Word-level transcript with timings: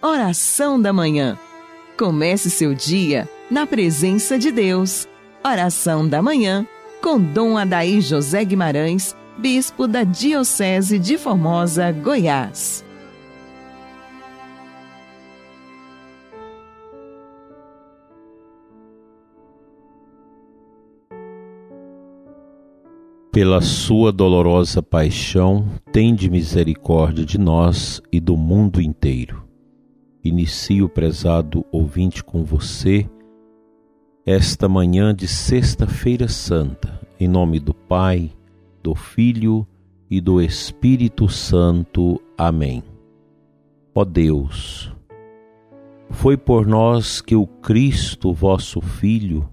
Oração 0.00 0.80
da 0.80 0.92
Manhã. 0.92 1.36
Comece 1.98 2.50
seu 2.50 2.72
dia 2.72 3.28
na 3.50 3.66
presença 3.66 4.38
de 4.38 4.52
Deus. 4.52 5.08
Oração 5.44 6.08
da 6.08 6.22
Manhã 6.22 6.64
com 7.02 7.20
Dom 7.20 7.58
Adaí 7.58 8.00
José 8.00 8.44
Guimarães, 8.44 9.16
Bispo 9.36 9.88
da 9.88 10.04
Diocese 10.04 11.00
de 11.00 11.18
Formosa, 11.18 11.90
Goiás. 11.90 12.84
Pela 23.32 23.60
sua 23.60 24.12
dolorosa 24.12 24.80
paixão, 24.80 25.66
tende 25.90 26.30
misericórdia 26.30 27.24
de 27.24 27.36
nós 27.36 28.00
e 28.12 28.20
do 28.20 28.36
mundo 28.36 28.80
inteiro 28.80 29.47
Inicio, 30.28 30.88
prezado 30.88 31.64
ouvinte, 31.72 32.22
com 32.22 32.44
você 32.44 33.08
esta 34.26 34.68
manhã 34.68 35.14
de 35.14 35.26
Sexta-feira 35.26 36.28
Santa, 36.28 37.00
em 37.18 37.26
nome 37.26 37.58
do 37.58 37.72
Pai, 37.72 38.30
do 38.82 38.94
Filho 38.94 39.66
e 40.10 40.20
do 40.20 40.42
Espírito 40.42 41.30
Santo. 41.30 42.20
Amém. 42.36 42.82
Ó 43.94 44.04
Deus, 44.04 44.92
foi 46.10 46.36
por 46.36 46.66
nós 46.66 47.22
que 47.22 47.34
o 47.34 47.46
Cristo, 47.46 48.30
vosso 48.30 48.82
Filho, 48.82 49.48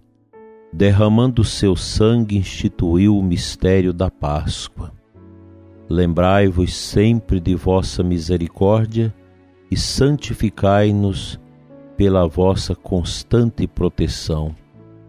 derramando 0.73 1.41
seu 1.41 1.77
sangue, 1.77 2.37
instituiu 2.37 3.17
o 3.17 3.23
mistério 3.23 3.93
da 3.93 4.12
Páscoa. 4.12 4.91
Lembrai-vos 5.87 6.76
sempre 6.76 7.39
de 7.39 7.55
vossa 7.55 8.03
misericórdia 8.03 9.15
e 9.75 9.77
santificai-nos 9.77 11.38
pela 11.97 12.25
vossa 12.25 12.73
constante 12.73 13.68
proteção. 13.68 14.55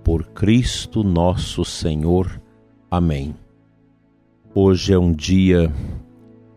Por 0.03 0.27
Cristo 0.27 1.05
nosso 1.05 1.65
Senhor. 1.65 2.43
Amém. 2.91 3.37
Hoje 4.53 4.93
é 4.93 4.99
um 4.99 5.13
dia 5.13 5.73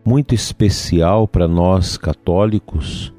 muito 0.04 0.34
especial 0.34 1.28
para 1.28 1.46
nós 1.46 1.96
católicos, 1.96 3.14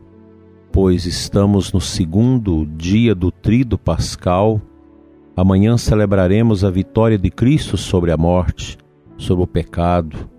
pois 0.73 1.05
estamos 1.05 1.71
no 1.71 1.79
segundo 1.79 2.65
dia 2.65 3.15
do 3.15 3.31
Trido 3.31 3.77
Pascal. 3.77 4.59
Amanhã 5.37 5.77
celebraremos 5.77 6.65
a 6.65 6.69
vitória 6.69 7.17
de 7.17 7.31
Cristo 7.31 7.77
sobre 7.77 8.11
a 8.11 8.17
morte, 8.17 8.77
sobre 9.15 9.45
o 9.45 9.47
pecado, 9.47 10.29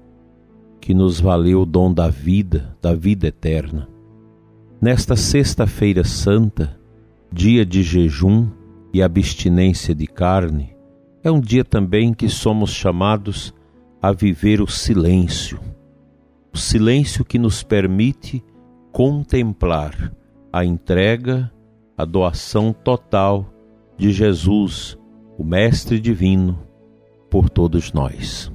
que 0.79 0.93
nos 0.93 1.19
valeu 1.19 1.63
o 1.63 1.67
dom 1.67 1.91
da 1.91 2.11
vida, 2.11 2.77
da 2.83 2.95
vida 2.95 3.29
eterna. 3.29 3.89
Nesta 4.83 5.15
Sexta-feira 5.15 6.03
Santa, 6.03 6.77
dia 7.33 7.65
de 7.65 7.85
jejum 7.85 8.49
e 8.93 9.01
abstinência 9.01 9.95
de 9.95 10.09
carne, 10.09 10.75
é 11.23 11.31
um 11.31 11.41
dia 11.41 11.65
também 11.65 12.13
que 12.13 12.29
somos 12.29 12.73
chamados 12.73 13.55
a 14.03 14.11
viver 14.11 14.61
o 14.61 14.67
silêncio. 14.67 15.61
O 16.53 16.59
silêncio 16.59 17.25
que 17.25 17.39
nos 17.39 17.63
permite 17.63 18.45
contemplar 18.91 20.13
a 20.53 20.65
entrega, 20.65 21.49
a 21.97 22.05
doação 22.05 22.73
total 22.73 23.55
de 23.97 24.11
Jesus, 24.11 24.99
o 25.39 25.45
Mestre 25.45 26.01
Divino, 26.01 26.59
por 27.31 27.49
todos 27.49 27.93
nós. 27.93 28.51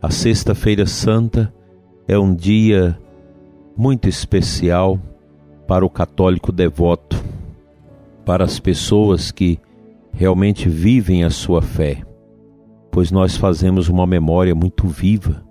A 0.00 0.08
Sexta-feira 0.08 0.86
Santa 0.86 1.52
é 2.06 2.16
um 2.16 2.32
dia 2.32 2.96
muito 3.76 4.08
especial 4.08 5.00
para 5.68 5.84
o 5.84 5.90
católico 5.90 6.50
devoto, 6.50 7.22
para 8.24 8.42
as 8.42 8.58
pessoas 8.58 9.30
que 9.30 9.60
realmente 10.10 10.66
vivem 10.66 11.24
a 11.24 11.30
sua 11.30 11.60
fé, 11.60 12.02
pois 12.90 13.12
nós 13.12 13.36
fazemos 13.36 13.86
uma 13.90 14.06
memória 14.06 14.54
muito 14.54 14.88
viva, 14.88 15.44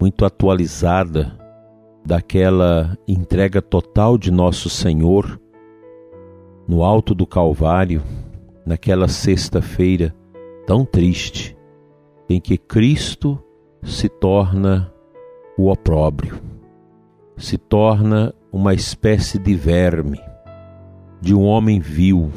muito 0.00 0.24
atualizada 0.24 1.36
daquela 2.06 2.96
entrega 3.06 3.60
total 3.60 4.16
de 4.16 4.30
nosso 4.30 4.70
Senhor 4.70 5.40
no 6.68 6.84
alto 6.84 7.12
do 7.12 7.26
Calvário, 7.26 8.00
naquela 8.64 9.08
sexta-feira 9.08 10.14
tão 10.68 10.84
triste, 10.84 11.56
em 12.30 12.40
que 12.40 12.56
Cristo 12.56 13.42
se 13.82 14.08
torna 14.08 14.92
o 15.58 15.68
opróbrio, 15.68 16.40
se 17.36 17.58
torna 17.58 18.32
uma 18.52 18.72
espécie 18.72 19.38
de 19.38 19.54
verme, 19.54 20.20
de 21.20 21.34
um 21.34 21.44
homem 21.44 21.80
vil, 21.80 22.32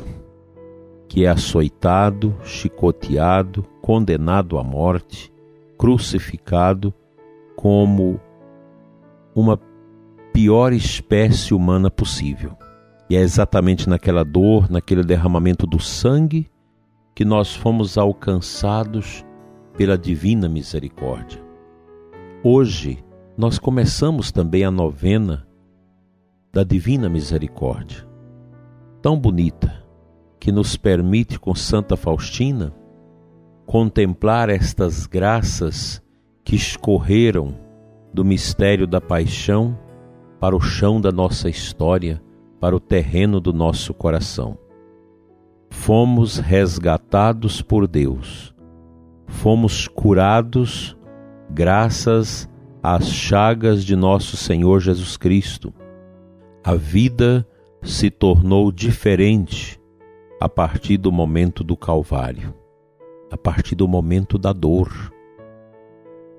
que 1.08 1.26
é 1.26 1.30
açoitado, 1.30 2.36
chicoteado, 2.44 3.64
condenado 3.82 4.58
à 4.58 4.64
morte, 4.64 5.32
crucificado 5.78 6.94
como 7.56 8.20
uma 9.36 9.60
pior 10.34 10.74
espécie 10.74 11.54
humana 11.54 11.90
possível. 11.90 12.58
E 13.10 13.16
é 13.16 13.20
exatamente 13.20 13.90
naquela 13.90 14.24
dor, 14.24 14.70
naquele 14.70 15.04
derramamento 15.04 15.68
do 15.68 15.80
sangue, 15.80 16.50
que 17.14 17.26
nós 17.26 17.54
fomos 17.54 17.98
alcançados 17.98 19.26
pela 19.78 19.98
divina 19.98 20.48
misericórdia. 20.48 21.42
Hoje, 22.44 23.04
nós 23.38 23.60
começamos 23.60 24.32
também 24.32 24.64
a 24.64 24.72
novena 24.72 25.46
da 26.54 26.64
divina 26.64 27.08
misericórdia, 27.08 28.06
tão 29.02 29.18
bonita, 29.18 29.82
que 30.38 30.52
nos 30.52 30.76
permite 30.76 31.40
com 31.40 31.56
Santa 31.56 31.96
Faustina 31.96 32.74
contemplar 33.66 34.50
estas 34.50 35.06
graças 35.06 36.02
que 36.44 36.56
escorreram 36.56 37.56
do 38.14 38.26
mistério 38.26 38.86
da 38.86 39.00
paixão 39.00 39.78
para 40.40 40.56
o 40.56 40.60
chão 40.60 41.00
da 41.00 41.12
nossa 41.12 41.48
história, 41.48 42.22
para 42.60 42.76
o 42.76 42.80
terreno 42.80 43.40
do 43.40 43.54
nosso 43.54 43.94
coração. 43.94 44.58
Fomos 45.70 46.38
resgatados 46.38 47.62
por 47.62 47.88
Deus, 47.88 48.54
fomos 49.26 49.88
curados 49.88 50.98
graças 51.50 52.50
às 52.84 53.08
chagas 53.08 53.86
de 53.86 53.96
nosso 53.96 54.36
Senhor 54.36 54.82
Jesus 54.82 55.16
Cristo 55.16 55.74
a 56.64 56.76
vida 56.76 57.48
se 57.82 58.12
tornou 58.12 58.72
diferente 58.72 59.82
a 60.40 60.48
partir 60.48 60.98
do 60.98 61.12
momento 61.12 61.64
do 61.64 61.76
Calvário, 61.76 62.54
a 63.32 63.38
partir 63.38 63.74
do 63.74 63.88
momento 63.88 64.38
da 64.38 64.54
dor, 64.54 64.92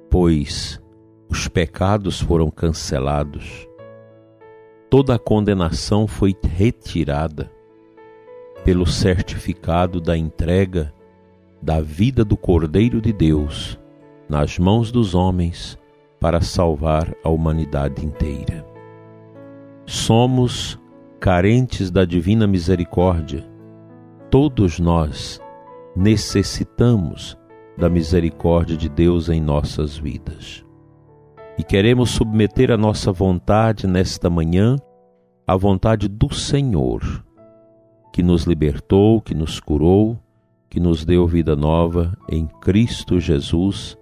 pois 0.09 0.81
os 1.29 1.49
pecados 1.49 2.21
foram 2.21 2.51
cancelados, 2.51 3.69
toda 4.89 5.17
a 5.17 5.19
condenação 5.19 6.07
foi 6.07 6.37
retirada 6.41 7.51
pelo 8.65 8.87
certificado 8.87 10.01
da 10.01 10.17
entrega 10.17 10.95
da 11.61 11.81
vida 11.81 12.25
do 12.25 12.37
Cordeiro 12.37 13.01
de 13.01 13.13
Deus 13.13 13.77
nas 14.29 14.57
mãos 14.57 14.93
dos 14.93 15.17
homens 15.17 15.77
para 16.21 16.41
salvar 16.41 17.13
a 17.25 17.29
humanidade 17.29 18.07
inteira. 18.07 18.72
Somos 19.85 20.79
carentes 21.19 21.91
da 21.91 22.05
divina 22.05 22.47
misericórdia. 22.47 23.45
Todos 24.31 24.79
nós 24.79 25.41
necessitamos 25.97 27.37
da 27.77 27.89
misericórdia 27.89 28.77
de 28.77 28.89
Deus 28.89 29.29
em 29.29 29.41
nossas 29.41 29.97
vidas. 29.97 30.65
E 31.59 31.65
queremos 31.65 32.11
submeter 32.11 32.71
a 32.71 32.77
nossa 32.77 33.13
vontade 33.13 33.87
nesta 33.87 34.31
manhã 34.31 34.77
à 35.47 35.57
vontade 35.57 36.09
do 36.09 36.33
Senhor, 36.33 37.03
que 38.13 38.23
nos 38.23 38.45
libertou, 38.45 39.21
que 39.21 39.35
nos 39.35 39.59
curou, 39.59 40.19
que 40.71 40.81
nos 40.81 41.05
deu 41.05 41.27
vida 41.27 41.55
nova 41.57 42.17
em 42.29 42.47
Cristo 42.47 43.21
Jesus, 43.21 43.99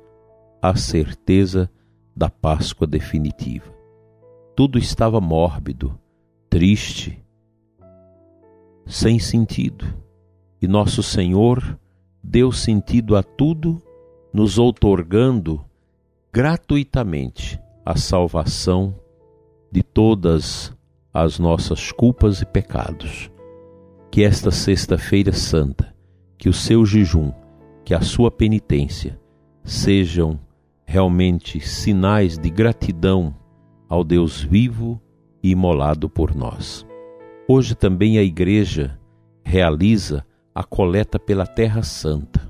a 0.62 0.76
certeza 0.76 1.70
da 2.14 2.28
Páscoa 2.28 2.86
definitiva. 2.86 3.79
Tudo 4.56 4.78
estava 4.78 5.20
mórbido, 5.20 5.98
triste, 6.48 7.22
sem 8.86 9.18
sentido. 9.18 9.86
E 10.60 10.68
nosso 10.68 11.02
Senhor 11.02 11.78
deu 12.22 12.52
sentido 12.52 13.16
a 13.16 13.22
tudo, 13.22 13.80
nos 14.32 14.58
outorgando 14.58 15.64
gratuitamente 16.32 17.58
a 17.84 17.96
salvação 17.96 18.94
de 19.72 19.82
todas 19.82 20.76
as 21.12 21.38
nossas 21.38 21.90
culpas 21.90 22.42
e 22.42 22.46
pecados. 22.46 23.30
Que 24.10 24.22
esta 24.22 24.50
Sexta-feira 24.50 25.32
Santa, 25.32 25.94
que 26.36 26.48
o 26.48 26.52
seu 26.52 26.84
jejum, 26.84 27.32
que 27.84 27.94
a 27.94 28.00
sua 28.00 28.30
penitência 28.30 29.18
sejam 29.64 30.38
realmente 30.84 31.60
sinais 31.60 32.36
de 32.36 32.50
gratidão 32.50 33.34
ao 33.90 34.04
Deus 34.04 34.40
vivo 34.40 35.02
e 35.42 35.50
imolado 35.50 36.08
por 36.08 36.32
nós. 36.32 36.86
Hoje 37.48 37.74
também 37.74 38.18
a 38.18 38.22
Igreja 38.22 38.96
realiza 39.44 40.24
a 40.54 40.62
coleta 40.62 41.18
pela 41.18 41.44
Terra 41.44 41.82
Santa. 41.82 42.48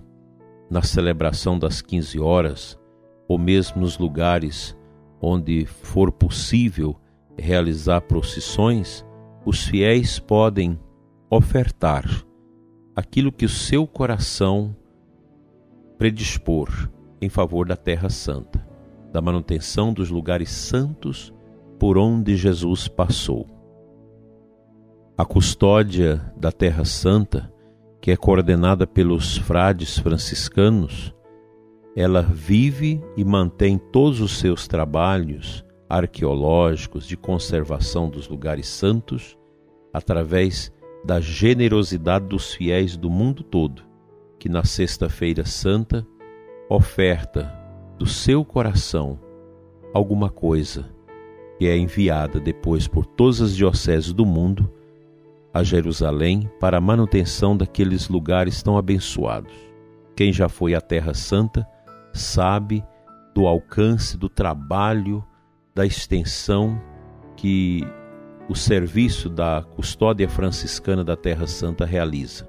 Na 0.70 0.82
celebração 0.82 1.58
das 1.58 1.80
15 1.80 2.20
horas, 2.20 2.78
ou 3.26 3.38
mesmo 3.38 3.80
nos 3.80 3.96
lugares 3.96 4.76
onde 5.20 5.64
for 5.64 6.12
possível 6.12 6.94
realizar 7.38 8.02
procissões, 8.02 9.04
os 9.44 9.64
fiéis 9.64 10.18
podem 10.18 10.78
ofertar 11.30 12.04
aquilo 12.94 13.32
que 13.32 13.46
o 13.46 13.48
seu 13.48 13.86
coração 13.86 14.76
predispor 15.96 16.68
em 17.20 17.30
favor 17.30 17.66
da 17.66 17.76
Terra 17.76 18.10
Santa, 18.10 18.66
da 19.12 19.20
manutenção 19.20 19.92
dos 19.92 20.10
lugares 20.10 20.50
santos 20.50 21.32
por 21.78 21.96
onde 21.96 22.36
Jesus 22.36 22.88
passou. 22.88 23.46
A 25.16 25.24
custódia 25.24 26.32
da 26.36 26.50
Terra 26.50 26.84
Santa, 26.84 27.52
que 28.00 28.10
é 28.10 28.16
coordenada 28.16 28.86
pelos 28.86 29.36
frades 29.36 29.98
franciscanos, 29.98 31.14
ela 31.94 32.22
vive 32.22 33.02
e 33.16 33.24
mantém 33.24 33.76
todos 33.76 34.20
os 34.20 34.38
seus 34.38 34.66
trabalhos 34.66 35.64
arqueológicos 35.88 37.06
de 37.06 37.16
conservação 37.16 38.08
dos 38.08 38.28
lugares 38.28 38.68
santos 38.68 39.36
através 39.92 40.72
da 41.04 41.20
generosidade 41.20 42.26
dos 42.26 42.54
fiéis 42.54 42.96
do 42.96 43.10
mundo 43.10 43.42
todo, 43.42 43.82
que 44.38 44.48
na 44.48 44.64
Sexta-feira 44.64 45.44
Santa 45.44 46.06
oferta 46.68 47.59
do 48.00 48.06
seu 48.06 48.42
coração 48.46 49.20
alguma 49.92 50.30
coisa 50.30 50.88
que 51.58 51.68
é 51.68 51.76
enviada 51.76 52.40
depois 52.40 52.88
por 52.88 53.04
todas 53.04 53.42
as 53.42 53.54
dioceses 53.54 54.10
do 54.14 54.24
mundo 54.24 54.72
a 55.52 55.62
Jerusalém 55.62 56.50
para 56.58 56.78
a 56.78 56.80
manutenção 56.80 57.54
daqueles 57.54 58.08
lugares 58.08 58.62
tão 58.62 58.78
abençoados. 58.78 59.52
Quem 60.16 60.32
já 60.32 60.48
foi 60.48 60.74
à 60.74 60.80
Terra 60.80 61.12
Santa 61.12 61.68
sabe 62.10 62.82
do 63.34 63.46
alcance 63.46 64.16
do 64.16 64.30
trabalho, 64.30 65.22
da 65.74 65.84
extensão 65.84 66.80
que 67.36 67.86
o 68.48 68.54
serviço 68.54 69.28
da 69.28 69.62
custódia 69.76 70.26
franciscana 70.26 71.04
da 71.04 71.16
Terra 71.16 71.46
Santa 71.46 71.84
realiza, 71.84 72.48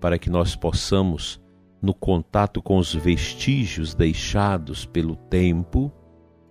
para 0.00 0.16
que 0.16 0.30
nós 0.30 0.54
possamos, 0.54 1.39
no 1.80 1.94
contato 1.94 2.62
com 2.62 2.76
os 2.76 2.94
vestígios 2.94 3.94
deixados 3.94 4.84
pelo 4.84 5.16
tempo, 5.16 5.90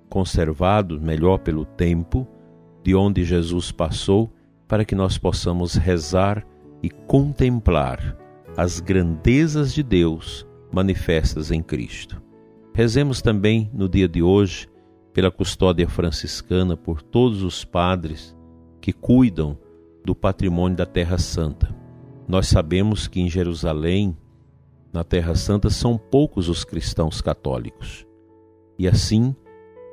conservados 0.09 0.99
melhor 0.99 1.39
pelo 1.39 1.65
tempo, 1.65 2.27
de 2.83 2.95
onde 2.95 3.23
Jesus 3.23 3.71
passou, 3.71 4.33
para 4.67 4.83
que 4.83 4.95
nós 4.95 5.17
possamos 5.17 5.75
rezar 5.75 6.45
e 6.81 6.89
contemplar 6.89 8.17
as 8.57 8.79
grandezas 8.79 9.73
de 9.73 9.83
Deus 9.83 10.45
manifestas 10.71 11.51
em 11.51 11.61
Cristo. 11.61 12.21
Rezemos 12.73 13.21
também 13.21 13.69
no 13.73 13.89
dia 13.89 14.07
de 14.07 14.21
hoje 14.21 14.67
pela 15.13 15.31
custódia 15.31 15.87
franciscana 15.87 16.77
por 16.77 17.01
todos 17.01 17.43
os 17.43 17.65
padres 17.65 18.35
que 18.79 18.93
cuidam 18.93 19.57
do 20.05 20.15
patrimônio 20.15 20.77
da 20.77 20.85
Terra 20.85 21.17
Santa. 21.17 21.75
Nós 22.27 22.47
sabemos 22.47 23.07
que 23.07 23.19
em 23.19 23.29
Jerusalém, 23.29 24.15
na 24.91 25.03
Terra 25.03 25.35
Santa, 25.35 25.69
são 25.69 25.97
poucos 25.97 26.49
os 26.49 26.63
cristãos 26.63 27.21
católicos. 27.21 28.05
E 28.77 28.87
assim, 28.87 29.35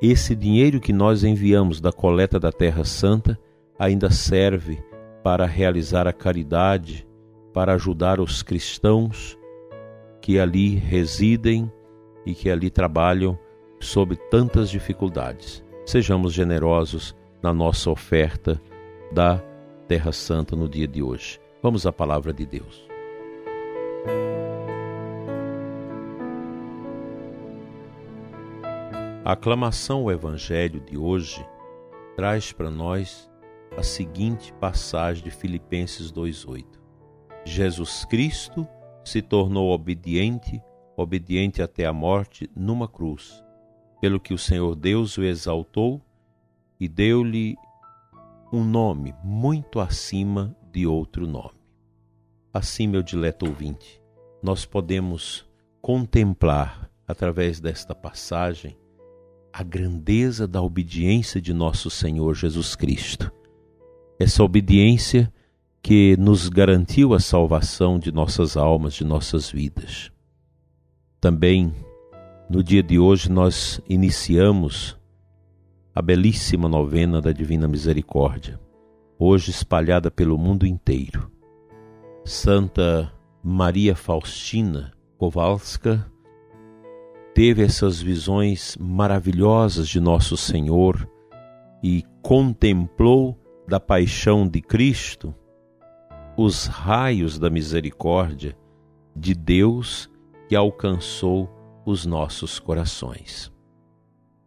esse 0.01 0.35
dinheiro 0.35 0.79
que 0.79 0.93
nós 0.93 1.23
enviamos 1.23 1.81
da 1.81 1.91
coleta 1.91 2.39
da 2.39 2.51
Terra 2.51 2.83
Santa 2.83 3.37
ainda 3.77 4.09
serve 4.09 4.83
para 5.23 5.45
realizar 5.45 6.07
a 6.07 6.13
caridade, 6.13 7.07
para 7.53 7.73
ajudar 7.73 8.19
os 8.19 8.41
cristãos 8.41 9.37
que 10.21 10.39
ali 10.39 10.75
residem 10.75 11.71
e 12.25 12.33
que 12.33 12.49
ali 12.49 12.69
trabalham 12.69 13.37
sob 13.79 14.15
tantas 14.29 14.69
dificuldades. 14.69 15.63
Sejamos 15.85 16.33
generosos 16.33 17.15
na 17.41 17.53
nossa 17.53 17.89
oferta 17.89 18.61
da 19.11 19.41
Terra 19.87 20.11
Santa 20.11 20.55
no 20.55 20.67
dia 20.67 20.87
de 20.87 21.01
hoje. 21.01 21.39
Vamos 21.61 21.85
à 21.85 21.93
palavra 21.93 22.33
de 22.33 22.45
Deus. 22.45 22.86
A 29.27 29.33
aclamação 29.33 30.03
ao 30.03 30.11
Evangelho 30.13 30.79
de 30.79 30.97
hoje 30.97 31.45
traz 32.15 32.53
para 32.53 32.71
nós 32.71 33.29
a 33.75 33.83
seguinte 33.83 34.53
passagem 34.53 35.21
de 35.21 35.29
Filipenses 35.29 36.13
2:8. 36.13 36.79
Jesus 37.43 38.05
Cristo 38.05 38.65
se 39.03 39.21
tornou 39.21 39.71
obediente, 39.71 40.63
obediente 40.95 41.61
até 41.61 41.85
a 41.85 41.91
morte 41.91 42.49
numa 42.55 42.87
cruz, 42.87 43.43
pelo 43.99 44.17
que 44.17 44.33
o 44.33 44.37
Senhor 44.37 44.73
Deus 44.75 45.17
o 45.17 45.23
exaltou 45.23 46.01
e 46.79 46.87
deu-lhe 46.87 47.57
um 48.53 48.63
nome 48.63 49.13
muito 49.25 49.81
acima 49.81 50.55
de 50.71 50.87
outro 50.87 51.27
nome. 51.27 51.59
Assim, 52.53 52.87
meu 52.87 53.03
dileto 53.03 53.45
ouvinte, 53.45 54.01
nós 54.41 54.65
podemos 54.65 55.45
contemplar, 55.81 56.89
através 57.05 57.59
desta 57.59 57.93
passagem, 57.93 58.77
a 59.57 59.63
grandeza 59.63 60.47
da 60.47 60.61
obediência 60.61 61.41
de 61.41 61.51
nosso 61.51 61.89
Senhor 61.89 62.35
Jesus 62.35 62.75
Cristo. 62.75 63.31
Essa 64.19 64.43
obediência 64.43 65.33
que 65.81 66.15
nos 66.15 66.47
garantiu 66.47 67.11
a 67.15 67.19
salvação 67.19 67.97
de 67.97 68.11
nossas 68.11 68.55
almas, 68.55 68.93
de 68.93 69.03
nossas 69.03 69.49
vidas. 69.49 70.11
Também, 71.19 71.73
no 72.47 72.63
dia 72.63 72.83
de 72.83 72.99
hoje, 72.99 73.31
nós 73.31 73.81
iniciamos 73.89 74.95
a 75.95 76.03
belíssima 76.03 76.69
novena 76.69 77.19
da 77.19 77.31
Divina 77.31 77.67
Misericórdia, 77.67 78.59
hoje 79.17 79.49
espalhada 79.49 80.11
pelo 80.11 80.37
mundo 80.37 80.67
inteiro. 80.67 81.31
Santa 82.23 83.11
Maria 83.43 83.95
Faustina 83.95 84.93
Kowalska 85.17 86.05
teve 87.37 87.61
essas 87.61 88.01
visões 88.01 88.75
maravilhosas 88.79 89.87
de 89.87 89.99
Nosso 89.99 90.35
Senhor 90.35 91.07
e 91.83 92.03
contemplou 92.19 93.39
da 93.67 93.79
paixão 93.79 94.47
de 94.47 94.59
Cristo 94.59 95.35
os 96.35 96.65
raios 96.65 97.37
da 97.37 97.47
misericórdia 97.47 98.57
de 99.15 99.35
Deus 99.35 100.09
que 100.49 100.55
alcançou 100.55 101.47
os 101.85 102.07
nossos 102.07 102.57
corações. 102.57 103.53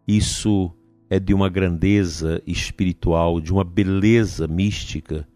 Isso 0.04 0.76
é 1.08 1.20
de 1.20 1.32
uma 1.32 1.48
grandeza 1.48 2.42
espiritual, 2.44 3.40
de 3.40 3.52
uma 3.52 3.62
beleza 3.62 4.48
mística 4.48 5.28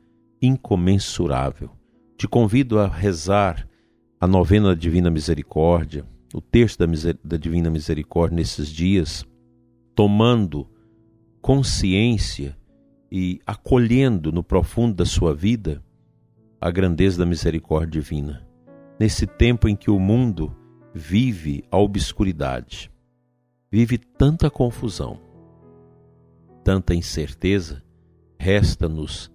incomensurável. 0.42 1.70
Te 2.18 2.26
convido 2.26 2.80
a 2.80 2.88
rezar 2.88 3.64
a 4.20 4.26
novena 4.26 4.70
da 4.70 4.74
Divina 4.74 5.08
Misericórdia, 5.08 6.04
o 6.34 6.40
texto 6.40 6.84
da, 6.84 6.86
da 7.22 7.36
Divina 7.36 7.70
Misericórdia 7.70 8.34
nesses 8.34 8.68
dias, 8.68 9.24
tomando 9.94 10.68
consciência 11.40 12.58
e 13.08 13.40
acolhendo 13.46 14.32
no 14.32 14.42
profundo 14.42 14.96
da 14.96 15.06
sua 15.06 15.32
vida 15.32 15.80
a 16.60 16.72
grandeza 16.72 17.18
da 17.18 17.24
misericórdia 17.24 18.00
divina. 18.00 18.44
Nesse 18.98 19.28
tempo 19.28 19.68
em 19.68 19.76
que 19.76 19.92
o 19.92 20.00
mundo 20.00 20.52
vive 20.92 21.62
a 21.70 21.78
obscuridade, 21.78 22.90
vive 23.70 23.96
tanta 23.96 24.50
confusão, 24.50 25.20
tanta 26.64 26.96
incerteza, 26.96 27.80
resta-nos 28.36 29.30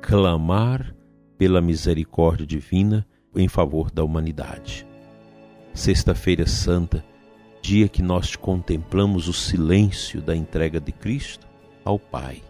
clamar 0.00 0.96
pela 1.36 1.60
misericórdia 1.60 2.46
divina 2.46 3.06
em 3.36 3.48
favor 3.48 3.90
da 3.90 4.02
humanidade. 4.02 4.88
Sexta-feira 5.78 6.44
Santa, 6.44 7.04
dia 7.62 7.88
que 7.88 8.02
nós 8.02 8.34
contemplamos 8.34 9.28
o 9.28 9.32
silêncio 9.32 10.20
da 10.20 10.34
entrega 10.34 10.80
de 10.80 10.90
Cristo 10.90 11.46
ao 11.84 12.00
Pai, 12.00 12.42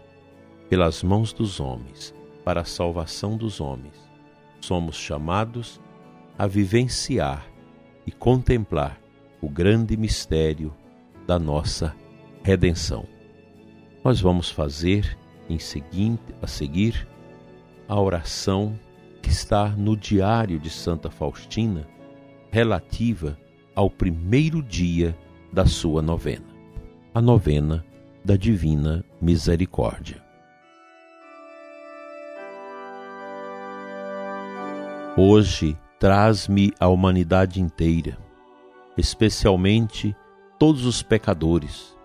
pelas 0.67 1.03
mãos 1.03 1.31
dos 1.31 1.59
homens, 1.59 2.11
para 2.43 2.61
a 2.61 2.65
salvação 2.65 3.37
dos 3.37 3.61
homens 3.61 3.93
somos 4.59 4.95
chamados 4.95 5.79
a 6.39 6.47
vivenciar 6.47 7.45
e 8.03 8.11
contemplar 8.11 8.99
o 9.39 9.47
grande 9.47 9.95
mistério 9.95 10.73
da 11.27 11.37
nossa 11.37 11.95
redenção. 12.41 13.05
Nós 14.03 14.19
vamos 14.19 14.49
fazer 14.49 15.15
em 15.47 15.59
seguinte, 15.59 16.33
a 16.41 16.47
seguir 16.47 17.07
a 17.87 18.01
oração 18.01 18.73
que 19.21 19.29
está 19.29 19.69
no 19.69 19.95
diário 19.95 20.59
de 20.59 20.71
Santa 20.71 21.11
Faustina 21.11 21.87
relativa 22.51 23.37
ao 23.75 23.89
primeiro 23.89 24.61
dia 24.61 25.15
da 25.53 25.65
sua 25.65 26.01
novena, 26.01 26.47
a 27.13 27.21
novena 27.21 27.85
da 28.23 28.35
Divina 28.35 29.03
Misericórdia. 29.21 30.23
Hoje 35.15 35.77
traz-me 35.99 36.73
a 36.79 36.87
humanidade 36.87 37.61
inteira, 37.61 38.17
especialmente 38.97 40.15
todos 40.57 40.85
os 40.85 41.03
pecadores, 41.03 41.97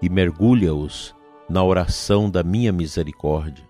e 0.00 0.08
mergulha-os 0.08 1.14
na 1.48 1.62
oração 1.62 2.30
da 2.30 2.42
minha 2.42 2.72
misericórdia. 2.72 3.68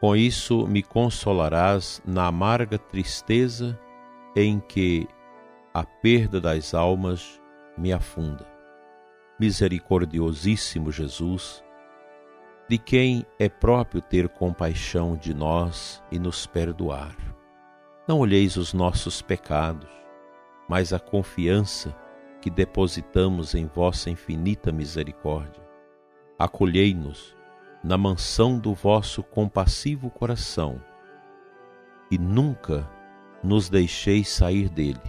Com 0.00 0.14
isso 0.14 0.66
me 0.66 0.82
consolarás 0.82 2.00
na 2.06 2.26
amarga 2.26 2.78
tristeza 2.78 3.78
em 4.40 4.60
que 4.60 5.08
a 5.74 5.82
perda 5.82 6.40
das 6.40 6.72
almas 6.72 7.42
me 7.76 7.92
afunda. 7.92 8.46
Misericordiosíssimo 9.38 10.92
Jesus, 10.92 11.64
de 12.68 12.78
quem 12.78 13.26
é 13.36 13.48
próprio 13.48 14.00
ter 14.00 14.28
compaixão 14.28 15.16
de 15.16 15.34
nós 15.34 16.00
e 16.10 16.20
nos 16.20 16.46
perdoar. 16.46 17.16
Não 18.06 18.20
olheis 18.20 18.56
os 18.56 18.72
nossos 18.72 19.20
pecados, 19.20 19.90
mas 20.68 20.92
a 20.92 21.00
confiança 21.00 21.92
que 22.40 22.48
depositamos 22.48 23.56
em 23.56 23.66
vossa 23.66 24.08
infinita 24.08 24.70
misericórdia. 24.70 25.66
Acolhei-nos 26.38 27.36
na 27.82 27.98
mansão 27.98 28.56
do 28.56 28.72
vosso 28.72 29.20
compassivo 29.20 30.10
coração 30.10 30.80
e 32.08 32.16
nunca 32.16 32.88
nos 33.42 33.68
deixeis 33.68 34.28
sair 34.28 34.68
dele. 34.68 35.00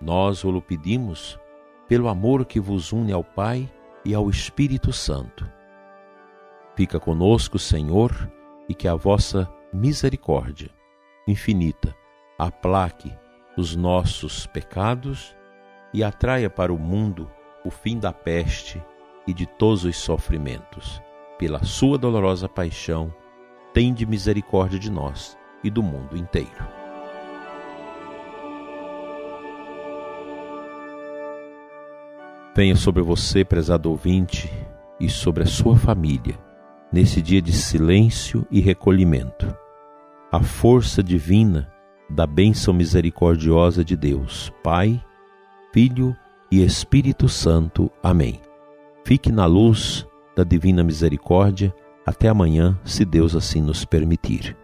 Nós 0.00 0.44
o 0.44 0.60
pedimos 0.62 1.38
pelo 1.88 2.08
amor 2.08 2.44
que 2.44 2.60
vos 2.60 2.92
une 2.92 3.12
ao 3.12 3.24
Pai 3.24 3.68
e 4.04 4.14
ao 4.14 4.28
Espírito 4.30 4.92
Santo 4.92 5.58
Fica 6.78 7.00
conosco, 7.00 7.58
Senhor, 7.58 8.12
e 8.68 8.72
que 8.72 8.86
a 8.86 8.94
vossa 8.94 9.52
misericórdia 9.72 10.70
infinita 11.26 11.92
aplaque 12.38 13.12
os 13.56 13.74
nossos 13.74 14.46
pecados 14.46 15.34
e 15.92 16.04
atraia 16.04 16.48
para 16.48 16.72
o 16.72 16.78
mundo 16.78 17.28
o 17.64 17.70
fim 17.72 17.98
da 17.98 18.12
peste 18.12 18.80
e 19.26 19.34
de 19.34 19.44
todos 19.44 19.82
os 19.82 19.96
sofrimentos. 19.96 21.02
Pela 21.36 21.64
sua 21.64 21.98
dolorosa 21.98 22.48
paixão, 22.48 23.12
tende 23.74 24.06
misericórdia 24.06 24.78
de 24.78 24.88
nós 24.88 25.36
e 25.64 25.70
do 25.70 25.82
mundo 25.82 26.16
inteiro. 26.16 26.77
Venha 32.58 32.74
sobre 32.74 33.04
você, 33.04 33.44
prezado 33.44 33.88
ouvinte, 33.88 34.52
e 34.98 35.08
sobre 35.08 35.44
a 35.44 35.46
sua 35.46 35.76
família 35.76 36.36
nesse 36.92 37.22
dia 37.22 37.40
de 37.40 37.52
silêncio 37.52 38.44
e 38.50 38.58
recolhimento. 38.58 39.56
A 40.32 40.42
força 40.42 41.00
divina 41.00 41.70
da 42.10 42.26
bênção 42.26 42.74
misericordiosa 42.74 43.84
de 43.84 43.96
Deus, 43.96 44.52
Pai, 44.60 45.00
Filho 45.72 46.16
e 46.50 46.60
Espírito 46.64 47.28
Santo. 47.28 47.88
Amém. 48.02 48.40
Fique 49.04 49.30
na 49.30 49.46
luz 49.46 50.04
da 50.34 50.42
divina 50.42 50.82
misericórdia. 50.82 51.72
Até 52.04 52.28
amanhã, 52.28 52.76
se 52.82 53.04
Deus 53.04 53.36
assim 53.36 53.62
nos 53.62 53.84
permitir. 53.84 54.56